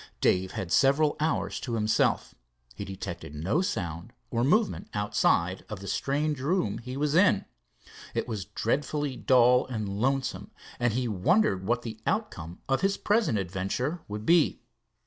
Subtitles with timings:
[0.19, 2.33] Dave had several hours to himself.
[2.73, 7.45] He detected no sound or movement outside of the strange room he was in.
[8.15, 13.37] It was dreadfully dull and lonesome, and he wondered what the outcome of his present
[13.37, 14.63] adventure would be.